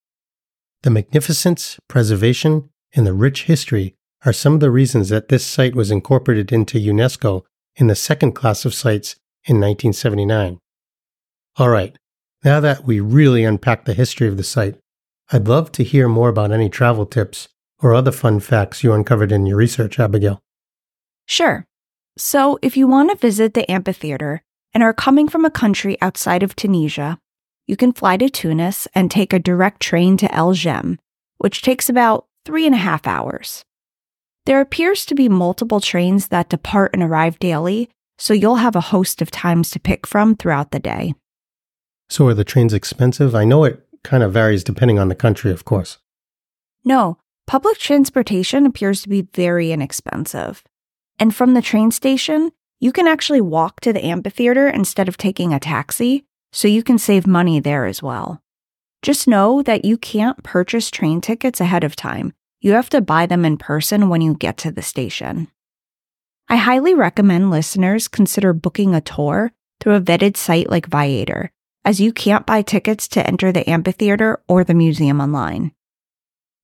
The 0.83 0.91
magnificence, 0.91 1.79
preservation, 1.87 2.69
and 2.95 3.05
the 3.05 3.13
rich 3.13 3.43
history 3.43 3.95
are 4.25 4.33
some 4.33 4.55
of 4.55 4.59
the 4.59 4.71
reasons 4.71 5.09
that 5.09 5.29
this 5.29 5.45
site 5.45 5.75
was 5.75 5.91
incorporated 5.91 6.51
into 6.51 6.79
UNESCO 6.79 7.43
in 7.75 7.87
the 7.87 7.95
second 7.95 8.33
class 8.33 8.65
of 8.65 8.73
sites 8.73 9.15
in 9.45 9.55
1979. 9.55 10.59
All 11.57 11.69
right, 11.69 11.97
now 12.43 12.59
that 12.59 12.83
we 12.83 12.99
really 12.99 13.43
unpacked 13.43 13.85
the 13.85 13.93
history 13.93 14.27
of 14.27 14.37
the 14.37 14.43
site, 14.43 14.79
I'd 15.31 15.47
love 15.47 15.71
to 15.73 15.83
hear 15.83 16.07
more 16.07 16.29
about 16.29 16.51
any 16.51 16.69
travel 16.69 17.05
tips 17.05 17.49
or 17.81 17.93
other 17.93 18.11
fun 18.11 18.39
facts 18.39 18.83
you 18.83 18.93
uncovered 18.93 19.31
in 19.31 19.45
your 19.45 19.57
research, 19.57 19.99
Abigail. 19.99 20.41
Sure. 21.25 21.65
So, 22.17 22.59
if 22.61 22.75
you 22.75 22.87
want 22.87 23.11
to 23.11 23.15
visit 23.15 23.53
the 23.53 23.69
amphitheater 23.71 24.41
and 24.73 24.83
are 24.83 24.93
coming 24.93 25.29
from 25.29 25.45
a 25.45 25.51
country 25.51 25.97
outside 26.01 26.43
of 26.43 26.55
Tunisia, 26.55 27.17
you 27.67 27.77
can 27.77 27.93
fly 27.93 28.17
to 28.17 28.29
Tunis 28.29 28.87
and 28.93 29.09
take 29.09 29.31
a 29.31 29.39
direct 29.39 29.81
train 29.81 30.17
to 30.17 30.33
El 30.33 30.53
Jem, 30.53 30.97
which 31.37 31.61
takes 31.61 31.87
about 31.87 32.25
three 32.45 32.65
and 32.65 32.75
a 32.75 32.79
half 32.79 33.07
hours. 33.07 33.63
There 34.45 34.61
appears 34.61 35.05
to 35.05 35.15
be 35.15 35.29
multiple 35.29 35.79
trains 35.79 36.29
that 36.29 36.49
depart 36.49 36.91
and 36.93 37.03
arrive 37.03 37.39
daily, 37.39 37.89
so 38.17 38.33
you'll 38.33 38.55
have 38.55 38.75
a 38.75 38.81
host 38.81 39.21
of 39.21 39.31
times 39.31 39.69
to 39.71 39.79
pick 39.79 40.07
from 40.07 40.35
throughout 40.35 40.71
the 40.71 40.79
day. 40.79 41.13
So, 42.09 42.27
are 42.27 42.33
the 42.33 42.43
trains 42.43 42.73
expensive? 42.73 43.35
I 43.35 43.45
know 43.45 43.63
it 43.63 43.85
kind 44.03 44.23
of 44.23 44.33
varies 44.33 44.63
depending 44.63 44.97
on 44.97 45.09
the 45.09 45.15
country, 45.15 45.51
of 45.51 45.65
course. 45.65 45.99
No, 46.83 47.17
public 47.45 47.77
transportation 47.77 48.65
appears 48.65 49.01
to 49.03 49.09
be 49.09 49.27
very 49.33 49.71
inexpensive. 49.71 50.63
And 51.19 51.35
from 51.35 51.53
the 51.53 51.61
train 51.61 51.91
station, 51.91 52.51
you 52.79 52.91
can 52.91 53.07
actually 53.07 53.41
walk 53.41 53.81
to 53.81 53.93
the 53.93 54.03
amphitheater 54.05 54.67
instead 54.67 55.07
of 55.07 55.17
taking 55.17 55.53
a 55.53 55.59
taxi, 55.59 56.25
so 56.51 56.67
you 56.67 56.81
can 56.81 56.97
save 56.97 57.27
money 57.27 57.59
there 57.59 57.85
as 57.85 58.01
well. 58.01 58.41
Just 59.01 59.27
know 59.27 59.61
that 59.63 59.85
you 59.85 59.97
can't 59.97 60.43
purchase 60.43 60.91
train 60.91 61.21
tickets 61.21 61.61
ahead 61.61 61.83
of 61.83 61.95
time. 61.95 62.33
You 62.59 62.73
have 62.73 62.89
to 62.89 62.99
buy 62.99 63.25
them 63.25 63.45
in 63.45 63.57
person 63.57 64.09
when 64.09 64.19
you 64.19 64.35
get 64.35 64.57
to 64.57 64.71
the 64.71 64.81
station. 64.81 65.47
I 66.49 66.57
highly 66.57 66.93
recommend 66.93 67.51
listeners 67.51 68.07
consider 68.07 68.51
booking 68.53 68.93
a 68.93 69.01
tour 69.01 69.53
through 69.79 69.95
a 69.95 70.01
vetted 70.01 70.35
site 70.35 70.69
like 70.69 70.87
Viator, 70.87 71.51
as 71.85 72.01
you 72.01 72.11
can't 72.11 72.45
buy 72.45 72.61
tickets 72.61 73.07
to 73.09 73.25
enter 73.25 73.51
the 73.51 73.69
amphitheater 73.69 74.41
or 74.47 74.63
the 74.63 74.73
museum 74.73 75.21
online. 75.21 75.71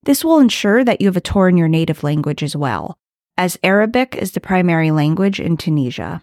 This 0.03 0.23
will 0.23 0.39
ensure 0.39 0.83
that 0.83 0.99
you 0.99 1.07
have 1.07 1.17
a 1.17 1.21
tour 1.21 1.47
in 1.47 1.55
your 1.55 1.67
native 1.69 2.03
language 2.03 2.43
as 2.43 2.55
well, 2.55 2.97
as 3.37 3.57
Arabic 3.63 4.15
is 4.15 4.31
the 4.33 4.41
primary 4.41 4.91
language 4.91 5.39
in 5.39 5.55
Tunisia. 5.55 6.21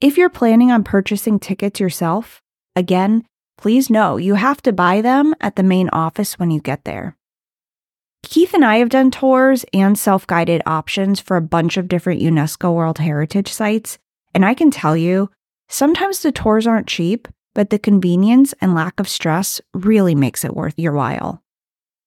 If 0.00 0.18
you're 0.18 0.28
planning 0.28 0.72
on 0.72 0.82
purchasing 0.82 1.38
tickets 1.38 1.78
yourself, 1.78 2.42
again, 2.74 3.24
please 3.56 3.90
know 3.90 4.16
you 4.16 4.34
have 4.34 4.62
to 4.62 4.72
buy 4.72 5.00
them 5.00 5.34
at 5.40 5.56
the 5.56 5.62
main 5.62 5.88
office 5.90 6.38
when 6.38 6.50
you 6.50 6.60
get 6.60 6.84
there. 6.84 7.16
Keith 8.22 8.54
and 8.54 8.64
I 8.64 8.76
have 8.76 8.88
done 8.88 9.10
tours 9.10 9.64
and 9.72 9.98
self 9.98 10.26
guided 10.26 10.62
options 10.66 11.20
for 11.20 11.36
a 11.36 11.42
bunch 11.42 11.76
of 11.76 11.88
different 11.88 12.22
UNESCO 12.22 12.74
World 12.74 12.98
Heritage 12.98 13.52
sites, 13.52 13.98
and 14.34 14.44
I 14.44 14.54
can 14.54 14.70
tell 14.70 14.96
you, 14.96 15.30
sometimes 15.68 16.20
the 16.20 16.32
tours 16.32 16.66
aren't 16.66 16.86
cheap, 16.86 17.28
but 17.54 17.70
the 17.70 17.78
convenience 17.78 18.54
and 18.60 18.74
lack 18.74 18.98
of 19.00 19.08
stress 19.08 19.60
really 19.74 20.14
makes 20.14 20.44
it 20.44 20.56
worth 20.56 20.78
your 20.78 20.92
while. 20.92 21.42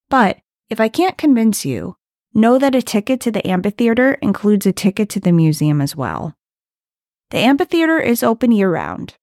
But 0.09 0.37
if 0.69 0.79
I 0.79 0.87
can't 0.87 1.17
convince 1.17 1.65
you, 1.65 1.95
know 2.33 2.57
that 2.57 2.75
a 2.75 2.81
ticket 2.81 3.19
to 3.21 3.31
the 3.31 3.45
amphitheater 3.47 4.13
includes 4.15 4.65
a 4.65 4.73
ticket 4.73 5.09
to 5.09 5.19
the 5.19 5.31
museum 5.31 5.81
as 5.81 5.95
well. 5.95 6.35
The 7.31 7.37
amphitheater 7.39 7.99
is 7.99 8.23
open 8.23 8.51
year 8.51 8.71
round. 8.71 9.15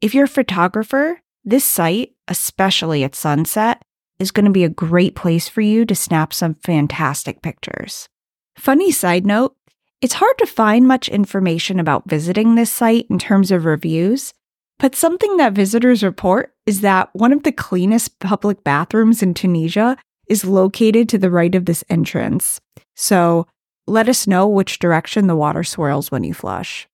If 0.00 0.14
you're 0.14 0.24
a 0.24 0.28
photographer, 0.28 1.20
this 1.48 1.64
site, 1.64 2.12
especially 2.28 3.04
at 3.04 3.14
sunset, 3.14 3.80
is 4.18 4.30
going 4.30 4.44
to 4.44 4.50
be 4.50 4.64
a 4.64 4.68
great 4.68 5.14
place 5.14 5.48
for 5.48 5.60
you 5.60 5.84
to 5.86 5.94
snap 5.94 6.34
some 6.34 6.54
fantastic 6.54 7.40
pictures. 7.40 8.08
Funny 8.56 8.90
side 8.90 9.24
note, 9.24 9.56
it's 10.00 10.14
hard 10.14 10.36
to 10.38 10.46
find 10.46 10.86
much 10.86 11.08
information 11.08 11.80
about 11.80 12.08
visiting 12.08 12.54
this 12.54 12.72
site 12.72 13.06
in 13.08 13.18
terms 13.18 13.50
of 13.50 13.64
reviews, 13.64 14.34
but 14.78 14.94
something 14.94 15.38
that 15.38 15.54
visitors 15.54 16.02
report 16.02 16.52
is 16.66 16.82
that 16.82 17.08
one 17.14 17.32
of 17.32 17.44
the 17.44 17.52
cleanest 17.52 18.18
public 18.18 18.62
bathrooms 18.62 19.22
in 19.22 19.34
Tunisia 19.34 19.96
is 20.28 20.44
located 20.44 21.08
to 21.08 21.18
the 21.18 21.30
right 21.30 21.54
of 21.54 21.64
this 21.64 21.82
entrance. 21.88 22.60
So 22.94 23.46
let 23.86 24.08
us 24.08 24.26
know 24.26 24.46
which 24.46 24.78
direction 24.78 25.26
the 25.26 25.36
water 25.36 25.64
swirls 25.64 26.10
when 26.10 26.24
you 26.24 26.34
flush. 26.34 26.86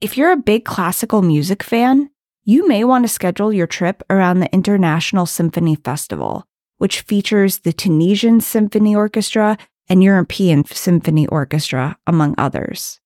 If 0.00 0.16
you're 0.16 0.32
a 0.32 0.36
big 0.36 0.64
classical 0.64 1.22
music 1.22 1.62
fan, 1.62 2.10
you 2.48 2.66
may 2.66 2.82
want 2.82 3.04
to 3.04 3.08
schedule 3.08 3.52
your 3.52 3.66
trip 3.66 4.02
around 4.08 4.40
the 4.40 4.50
International 4.54 5.26
Symphony 5.26 5.74
Festival, 5.74 6.46
which 6.78 7.02
features 7.02 7.58
the 7.58 7.74
Tunisian 7.74 8.40
Symphony 8.40 8.96
Orchestra 8.96 9.58
and 9.86 10.02
European 10.02 10.64
Symphony 10.64 11.26
Orchestra, 11.26 11.98
among 12.06 12.34
others. 12.38 13.00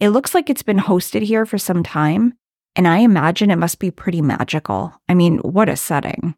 It 0.00 0.08
looks 0.08 0.34
like 0.34 0.48
it's 0.48 0.62
been 0.62 0.78
hosted 0.78 1.20
here 1.20 1.44
for 1.44 1.58
some 1.58 1.82
time, 1.82 2.32
and 2.74 2.88
I 2.88 3.00
imagine 3.00 3.50
it 3.50 3.56
must 3.56 3.78
be 3.78 3.90
pretty 3.90 4.22
magical. 4.22 4.94
I 5.06 5.12
mean, 5.12 5.36
what 5.40 5.68
a 5.68 5.76
setting. 5.76 6.34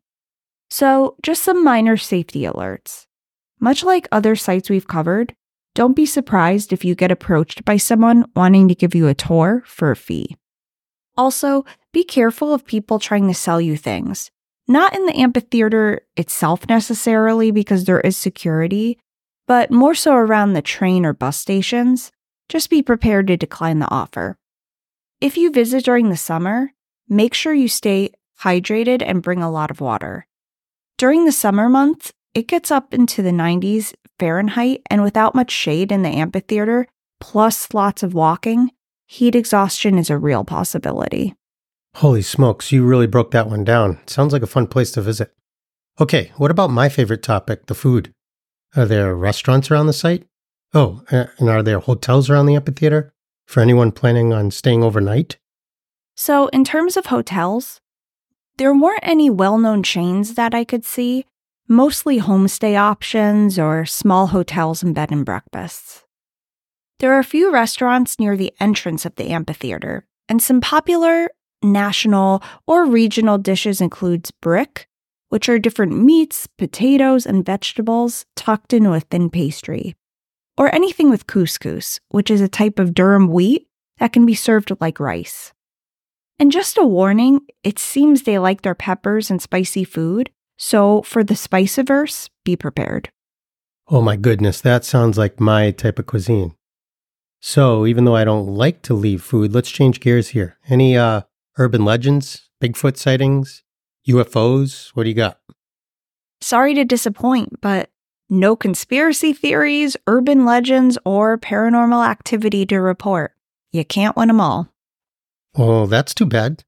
So, 0.71 1.14
just 1.23 1.45
some 1.45 1.62
minor 1.62 1.97
safety 1.97 2.41
alerts. 2.41 3.07
Much 3.61 3.85
like 3.85 4.09
other 4.11 4.35
sites 4.35 4.69
we've 4.69 4.88
covered, 4.88 5.37
don't 5.76 5.95
be 5.95 6.05
surprised 6.05 6.73
if 6.73 6.85
you 6.85 6.97
get 6.97 7.12
approached 7.12 7.64
by 7.64 7.76
someone 7.76 8.25
wanting 8.35 8.67
to 8.67 8.75
give 8.75 8.93
you 8.93 9.07
a 9.07 9.14
tour 9.14 9.62
for 9.67 9.93
a 9.93 9.97
fee. 9.97 10.37
Also, 11.16 11.64
be 11.92 12.04
careful 12.04 12.52
of 12.52 12.64
people 12.64 12.99
trying 12.99 13.28
to 13.28 13.35
sell 13.35 13.61
you 13.61 13.76
things. 13.76 14.30
Not 14.66 14.94
in 14.94 15.06
the 15.06 15.16
amphitheater 15.16 16.00
itself 16.16 16.68
necessarily, 16.68 17.50
because 17.50 17.85
there 17.85 18.00
is 18.00 18.16
security, 18.16 18.99
but 19.47 19.71
more 19.71 19.94
so 19.94 20.14
around 20.14 20.52
the 20.52 20.62
train 20.62 21.04
or 21.04 21.12
bus 21.12 21.37
stations. 21.37 22.11
Just 22.49 22.71
be 22.71 22.83
prepared 22.83 23.26
to 23.28 23.37
decline 23.37 23.78
the 23.78 23.90
offer. 23.90 24.37
If 25.21 25.37
you 25.37 25.50
visit 25.50 25.85
during 25.85 26.11
the 26.11 26.16
summer, 26.16 26.73
make 27.09 27.35
sure 27.35 27.54
you 27.54 27.68
stay 27.68 28.11
hydrated 28.42 29.02
and 29.04 29.23
bring 29.23 29.42
a 29.42 29.50
lot 29.50 29.71
of 29.71 29.80
water. 29.80 30.26
During 30.99 31.25
the 31.25 31.33
summer 31.33 31.68
months, 31.68 32.12
it 32.35 32.49
gets 32.49 32.71
up 32.71 32.92
into 32.92 33.23
the 33.23 33.30
90s 33.30 33.94
Fahrenheit, 34.18 34.83
and 34.90 35.02
without 35.02 35.35
much 35.35 35.50
shade 35.50 35.90
in 35.92 36.02
the 36.02 36.09
amphitheater, 36.09 36.87
plus 37.21 37.73
lots 37.75 38.02
of 38.02 38.14
walking, 38.14 38.71
heat 39.14 39.37
exhaustion 39.37 39.97
is 39.97 40.11
a 40.11 40.18
real 40.18 40.44
possibility. 40.44 41.35
Holy 41.97 42.23
smokes, 42.23 42.73
you 42.73 42.85
really 42.85 43.06
broke 43.06 43.30
that 43.30 43.49
one 43.49 43.62
down. 43.62 44.00
Sounds 44.06 44.33
like 44.33 44.42
a 44.42 44.49
fun 44.49 44.66
place 44.66 44.90
to 44.92 45.00
visit. 45.00 45.33
Okay, 46.00 46.33
what 46.37 46.50
about 46.50 46.71
my 46.71 46.88
favorite 46.88 47.23
topic, 47.23 47.66
the 47.66 47.75
food? 47.76 48.12
Are 48.75 48.85
there 48.85 49.14
restaurants 49.14 49.71
around 49.71 49.87
the 49.87 49.92
site? 49.92 50.26
Oh, 50.73 51.04
and 51.11 51.49
are 51.49 51.62
there 51.62 51.78
hotels 51.78 52.28
around 52.28 52.47
the 52.47 52.56
amphitheater 52.56 53.12
for 53.47 53.61
anyone 53.61 53.92
planning 53.92 54.33
on 54.33 54.50
staying 54.50 54.83
overnight? 54.83 55.38
So, 56.16 56.49
in 56.49 56.64
terms 56.64 56.97
of 56.97 57.06
hotels, 57.06 57.80
there 58.56 58.75
weren't 58.75 59.00
any 59.02 59.30
well 59.30 59.59
known 59.59 59.85
chains 59.85 60.35
that 60.35 60.54
I 60.54 60.64
could 60.64 60.85
see, 60.85 61.25
mostly 61.68 62.18
homestay 62.18 62.76
options 62.76 63.61
or 63.61 63.85
small 63.85 64.28
hotels 64.28 64.83
and 64.83 64.92
bed 64.92 65.12
and 65.12 65.25
breakfasts. 65.25 66.03
There 67.04 67.12
are 67.12 67.18
a 67.18 67.23
few 67.23 67.52
restaurants 67.52 68.18
near 68.18 68.34
the 68.34 68.54
entrance 68.61 69.04
of 69.04 69.14
the 69.16 69.28
amphitheater, 69.28 70.06
and 70.26 70.40
some 70.40 70.62
popular 70.62 71.28
national 71.62 72.42
or 72.66 72.87
regional 72.87 73.37
dishes 73.37 73.82
includes 73.82 74.30
brik, 74.30 74.88
which 75.28 75.46
are 75.50 75.58
different 75.58 76.02
meats, 76.02 76.46
potatoes, 76.46 77.26
and 77.26 77.44
vegetables 77.44 78.25
tucked 78.37 78.73
into 78.73 78.94
a 78.94 79.00
thin 79.00 79.28
pastry, 79.28 79.94
or 80.56 80.75
anything 80.75 81.11
with 81.11 81.26
couscous, 81.26 82.00
which 82.08 82.30
is 82.30 82.40
a 82.40 82.49
type 82.49 82.78
of 82.78 82.94
durum 82.94 83.28
wheat 83.28 83.68
that 83.99 84.14
can 84.14 84.25
be 84.25 84.34
served 84.34 84.75
like 84.80 84.99
rice. 84.99 85.52
And 86.38 86.50
just 86.50 86.78
a 86.78 86.84
warning, 86.84 87.40
it 87.62 87.78
seems 87.78 88.23
they 88.23 88.38
like 88.38 88.62
their 88.62 88.75
peppers 88.75 89.30
and 89.30 89.42
spicy 89.42 89.84
food, 89.84 90.30
so 90.56 91.02
for 91.02 91.23
the 91.23 91.37
spice 91.37 91.76
averse, 91.76 92.30
be 92.46 92.56
prepared. 92.56 93.11
Oh 93.88 94.00
my 94.00 94.16
goodness, 94.16 94.62
that 94.62 94.87
sounds 94.87 95.18
like 95.18 95.38
my 95.38 95.70
type 95.70 95.99
of 95.99 96.06
cuisine. 96.06 96.54
So, 97.46 97.84
even 97.84 98.06
though 98.06 98.16
I 98.16 98.24
don't 98.24 98.46
like 98.46 98.80
to 98.84 98.94
leave 98.94 99.22
food, 99.22 99.52
let's 99.52 99.70
change 99.70 100.00
gears 100.00 100.28
here. 100.28 100.56
Any 100.66 100.96
uh, 100.96 101.20
urban 101.58 101.84
legends, 101.84 102.48
Bigfoot 102.58 102.96
sightings, 102.96 103.62
UFOs? 104.08 104.88
What 104.94 105.02
do 105.02 105.10
you 105.10 105.14
got? 105.14 105.38
Sorry 106.40 106.72
to 106.72 106.86
disappoint, 106.86 107.60
but 107.60 107.90
no 108.30 108.56
conspiracy 108.56 109.34
theories, 109.34 109.94
urban 110.06 110.46
legends, 110.46 110.96
or 111.04 111.36
paranormal 111.36 112.08
activity 112.08 112.64
to 112.64 112.78
report. 112.78 113.34
You 113.72 113.84
can't 113.84 114.16
win 114.16 114.28
them 114.28 114.40
all. 114.40 114.70
Well, 115.54 115.86
that's 115.86 116.14
too 116.14 116.24
bad. 116.24 116.64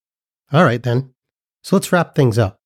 All 0.52 0.64
right, 0.64 0.82
then. 0.82 1.14
So 1.62 1.76
let's 1.76 1.90
wrap 1.90 2.14
things 2.14 2.38
up. 2.38 2.60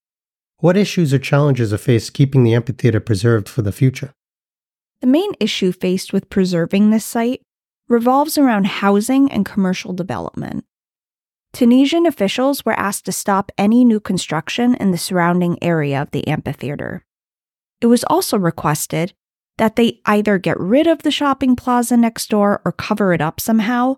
What 0.59 0.77
issues 0.77 1.15
or 1.15 1.21
challenges 1.21 1.73
are 1.73 1.79
faced 1.79 2.13
keeping 2.13 2.43
the 2.43 2.55
amphitheater 2.55 2.99
preserved 2.99 3.49
for 3.49 3.63
the 3.63 3.71
future? 3.71 4.15
The 5.01 5.07
main 5.07 5.31
issue 5.39 5.71
faced 5.71 6.13
with 6.13 6.29
preserving 6.29 6.91
this 6.91 7.05
site 7.05 7.43
revolves 7.91 8.39
around 8.39 8.67
housing 8.67 9.31
and 9.31 9.45
commercial 9.45 9.93
development. 9.93 10.65
Tunisian 11.53 12.07
officials 12.07 12.65
were 12.65 12.79
asked 12.79 13.05
to 13.07 13.13
stop 13.13 13.51
any 13.59 13.85
new 13.85 13.99
construction 13.99 14.77
in 14.77 14.93
the 14.93 14.99
surrounding 14.99 15.59
area 15.63 16.01
of 16.01 16.13
the 16.13 16.27
amphitheater. 16.29 17.05
It 17.81 17.87
was 17.87 18.05
also 18.05 18.39
requested 18.39 19.13
that 19.59 19.75
they 19.75 20.01
either 20.07 20.39
get 20.39 20.59
rid 20.61 20.87
of 20.87 21.03
the 21.03 21.11
shopping 21.11 21.57
plaza 21.57 21.97
next 21.97 22.31
door 22.31 22.63
or 22.65 22.73
cover 22.73 23.13
it 23.13 23.21
up 23.21 23.41
somehow, 23.41 23.97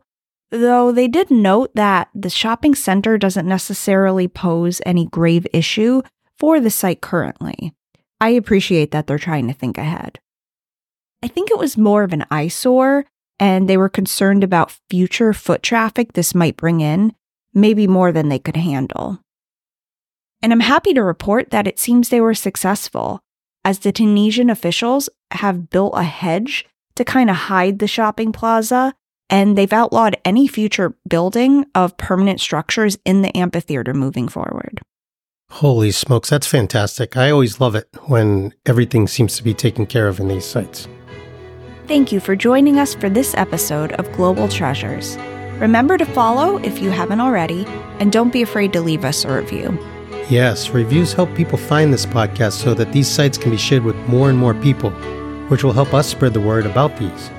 though 0.51 0.91
they 0.91 1.07
did 1.07 1.31
note 1.31 1.75
that 1.75 2.09
the 2.15 2.31
shopping 2.31 2.75
center 2.75 3.19
doesn't 3.19 3.47
necessarily 3.47 4.27
pose 4.27 4.81
any 4.87 5.05
grave 5.07 5.47
issue 5.53 6.01
for 6.39 6.59
the 6.59 6.71
site 6.71 7.03
currently. 7.03 7.75
I 8.21 8.31
appreciate 8.31 8.91
that 8.93 9.07
they're 9.07 9.19
trying 9.19 9.47
to 9.49 9.55
think 9.55 9.77
ahead. 9.77 10.19
I 11.23 11.29
think 11.29 11.51
it 11.51 11.59
was 11.59 11.77
more 11.77 12.03
of 12.03 12.13
an 12.13 12.25
eyesore 12.31 13.05
and 13.39 13.69
they 13.69 13.77
were 13.77 13.89
concerned 13.89 14.45
about 14.45 14.77
future 14.89 15.33
foot 15.33 15.63
traffic 15.63 16.13
this 16.13 16.35
might 16.35 16.57
bring 16.57 16.81
in, 16.81 17.15
maybe 17.55 17.87
more 17.87 18.13
than 18.13 18.29
they 18.29 18.39
could 18.39 18.57
handle. 18.57 19.19
And 20.43 20.53
I'm 20.53 20.61
happy 20.61 20.93
to 20.95 21.03
report 21.03 21.51
that 21.51 21.67
it 21.67 21.79
seems 21.79 22.09
they 22.09 22.21
were 22.21 22.35
successful, 22.35 23.21
as 23.65 23.81
the 23.81 23.93
Tunisian 23.93 24.51
officials 24.51 25.09
have 25.31 25.71
built 25.71 25.95
a 25.97 26.03
hedge 26.03 26.67
to 26.97 27.05
kind 27.05 27.31
of 27.31 27.37
hide 27.37 27.79
the 27.79 27.87
shopping 27.87 28.33
plaza, 28.33 28.95
and 29.31 29.57
they've 29.57 29.73
outlawed 29.73 30.17
any 30.25 30.47
future 30.47 30.97
building 31.09 31.65
of 31.75 31.97
permanent 31.97 32.41
structures 32.41 32.99
in 33.05 33.23
the 33.23 33.37
amphitheater 33.37 33.95
moving 33.95 34.29
forward. 34.29 34.83
Holy 35.51 35.91
smokes, 35.91 36.31
that's 36.31 36.47
fantastic. 36.47 37.17
I 37.17 37.31
always 37.31 37.61
love 37.61 37.75
it 37.75 37.89
when 38.07 38.55
everything 38.67 39.07
seems 39.07 39.37
to 39.37 39.45
be 39.45 39.55
taken 39.55 39.87
care 39.87 40.09
of 40.09 40.19
in 40.19 40.29
these 40.29 40.47
sites. 40.47 40.89
Thank 41.93 42.11
you 42.11 42.21
for 42.21 42.35
joining 42.35 42.79
us 42.79 42.95
for 42.95 43.11
this 43.11 43.35
episode 43.35 43.93
of 43.93 44.11
Global 44.13 44.49
Treasures. 44.49 45.19
Remember 45.59 45.99
to 45.99 46.07
follow 46.07 46.57
if 46.65 46.79
you 46.81 46.89
haven't 46.89 47.21
already, 47.21 47.67
and 48.01 48.11
don't 48.11 48.33
be 48.33 48.41
afraid 48.41 48.73
to 48.73 48.81
leave 48.81 49.05
us 49.05 49.27
a 49.27 49.31
review. 49.43 49.79
Yes, 50.31 50.71
reviews 50.71 51.13
help 51.13 51.35
people 51.35 51.59
find 51.59 51.93
this 51.93 52.07
podcast 52.07 52.53
so 52.53 52.73
that 52.73 52.95
these 52.95 53.09
sites 53.09 53.37
can 53.37 53.51
be 53.51 53.59
shared 53.59 53.83
with 53.83 53.95
more 54.09 54.31
and 54.31 54.39
more 54.39 54.55
people, 54.55 54.89
which 55.49 55.63
will 55.63 55.75
help 55.75 55.93
us 55.93 56.09
spread 56.09 56.33
the 56.33 56.41
word 56.41 56.65
about 56.65 56.97
these. 56.97 57.31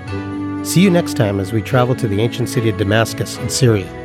See 0.70 0.82
you 0.82 0.92
next 0.92 1.18
time 1.18 1.40
as 1.40 1.52
we 1.52 1.64
travel 1.64 1.96
to 1.96 2.08
the 2.08 2.22
ancient 2.22 2.48
city 2.48 2.70
of 2.70 2.78
Damascus 2.78 3.38
in 3.38 3.50
Syria. 3.50 4.03